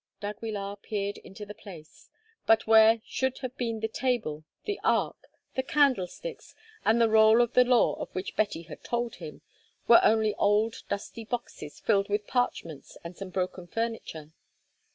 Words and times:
d'Aguilar 0.19 0.77
peered 0.77 1.19
into 1.19 1.45
the 1.45 1.53
place; 1.53 2.09
but 2.47 2.65
where 2.65 3.01
should 3.05 3.37
have 3.41 3.55
been 3.55 3.81
the 3.81 3.87
table, 3.87 4.43
the 4.65 4.79
ark, 4.83 5.27
the 5.53 5.61
candlesticks, 5.61 6.55
and 6.83 6.99
the 6.99 7.07
roll 7.07 7.39
of 7.39 7.53
the 7.53 7.63
law 7.63 7.93
of 8.01 8.09
which 8.15 8.35
Betty 8.35 8.63
had 8.63 8.83
told 8.83 9.17
him, 9.17 9.43
were 9.87 9.99
only 10.03 10.33
old 10.39 10.77
dusty 10.89 11.23
boxes 11.23 11.79
filled 11.79 12.09
with 12.09 12.25
parchments 12.25 12.97
and 13.03 13.15
some 13.15 13.29
broken 13.29 13.67
furniture. 13.67 14.31